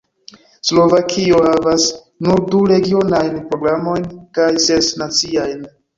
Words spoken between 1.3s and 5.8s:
havas nur du regionajn programojn kaj ses naciajn.